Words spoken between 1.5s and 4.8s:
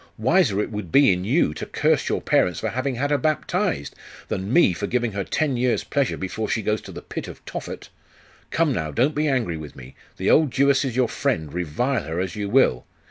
to curse your parents for having had her baptized, than me